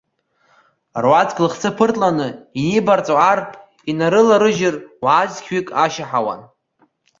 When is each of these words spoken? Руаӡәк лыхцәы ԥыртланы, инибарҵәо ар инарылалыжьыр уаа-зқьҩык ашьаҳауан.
Руаӡәк 1.03 1.37
лыхцәы 1.43 1.69
ԥыртланы, 1.77 2.27
инибарҵәо 2.59 3.15
ар 3.31 3.39
инарылалыжьыр 3.89 4.75
уаа-зқьҩык 5.03 5.67
ашьаҳауан. 5.83 6.41